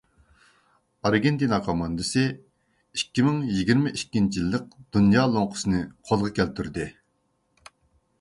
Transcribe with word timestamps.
ئارگېنتىنا 1.07 1.57
كوماندىسى 1.65 2.23
ئىككى 2.31 3.25
مىڭ 3.27 3.37
يىگىرمە 3.57 3.91
ئىككىنچى 3.99 4.41
يىللىق 4.41 4.73
دۇنيا 4.97 5.27
لوڭقىسىنى 5.35 5.83
قولغا 6.09 6.33
كەلتۈردى. 6.41 6.89